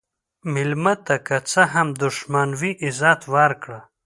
مېلمه 0.53 0.93
ته 1.05 1.15
که 1.27 1.37
څه 1.49 1.61
هم 1.73 1.87
دښمن 2.01 2.49
وي، 2.59 2.71
عزت 2.83 3.21
ورکړه. 3.33 3.79